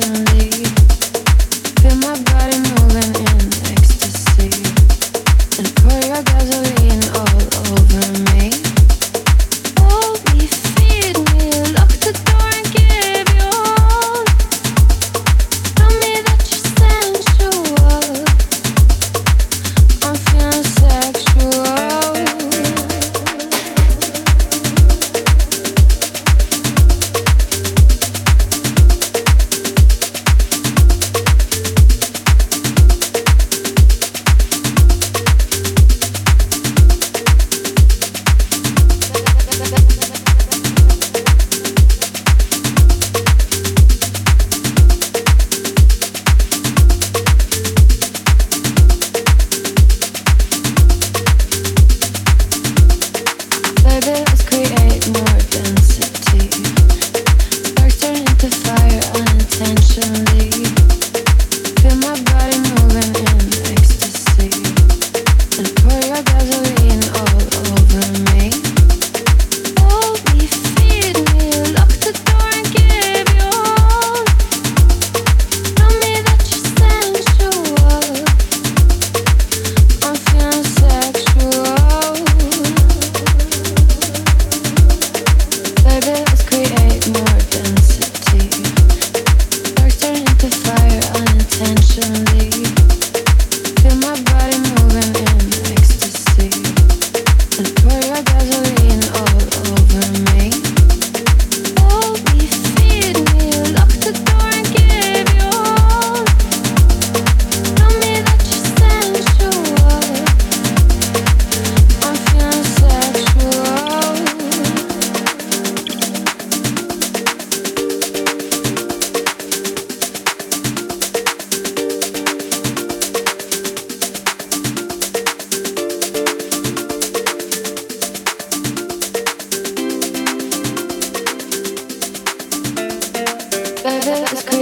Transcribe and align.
suddenly 0.00 0.89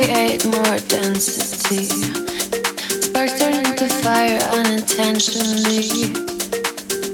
create 0.05 0.45
more 0.45 0.79
density. 0.87 1.85
Sparks 3.03 3.39
turn 3.39 3.55
into 3.67 3.89
fire 4.03 4.39
unintentionally. 4.59 5.83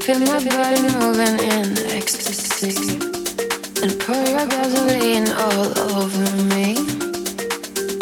Feel 0.05 0.21
my 0.21 0.39
body 0.45 0.83
moving 0.99 1.39
in 1.55 1.67
ecstasy. 1.97 2.99
And 3.83 3.99
pour 4.01 4.23
your 4.35 4.47
gasoline 4.47 5.29
all 5.45 5.69
over 5.97 6.29
me. 6.53 6.77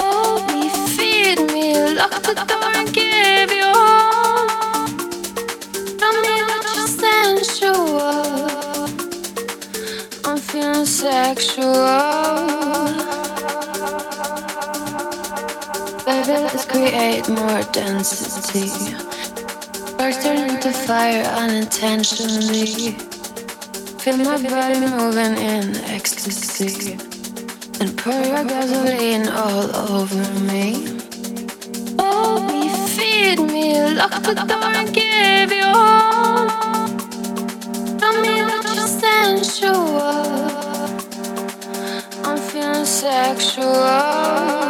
Hold 0.00 0.42
me, 0.52 0.68
feed 0.96 1.38
me, 1.52 1.94
lock 1.94 2.22
the 2.22 2.34
door 2.34 2.72
and 2.74 2.92
give 2.92 3.52
you 3.52 3.70
all. 3.86 4.86
Tell 6.00 6.14
me 6.24 6.34
that 6.48 6.64
you're 6.74 6.92
sensual. 7.06 8.32
I'm 10.24 10.38
feeling 10.38 10.86
sexual. 10.86 12.51
Let's 16.52 16.66
create 16.66 17.28
more 17.28 17.62
density. 17.72 18.68
Sparks 18.68 20.22
turn 20.22 20.50
into 20.50 20.70
fire 20.70 21.24
unintentionally. 21.24 22.92
Feel 24.02 24.18
my 24.18 24.36
body 24.42 24.80
moving 24.80 25.36
in 25.38 25.76
ecstasy. 25.96 26.92
And 27.80 27.96
pour 27.96 28.12
your 28.12 28.44
gasoline 28.44 29.28
all 29.28 29.74
over 29.76 30.40
me. 30.40 30.98
Oh, 31.98 32.38
Hold 32.38 32.52
me, 32.52 32.68
feed 32.96 33.38
me, 33.40 33.94
lock 33.94 34.22
the 34.22 34.34
door 34.34 34.72
and 34.80 34.92
give 34.92 35.50
you 35.52 35.64
all. 35.64 36.48
Tell 37.98 38.14
me 38.20 38.42
that 38.48 38.64
you're 38.76 38.92
sensual. 39.06 40.52
I'm 42.24 42.38
feeling 42.38 42.84
sexual. 42.84 44.61